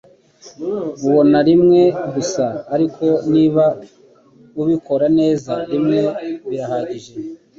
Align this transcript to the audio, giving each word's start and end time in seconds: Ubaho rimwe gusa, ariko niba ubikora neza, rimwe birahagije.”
Ubaho 1.05 1.37
rimwe 1.49 1.81
gusa, 2.13 2.45
ariko 2.75 3.05
niba 3.33 3.65
ubikora 4.61 5.05
neza, 5.19 5.53
rimwe 5.71 5.99
birahagije.” 6.49 7.11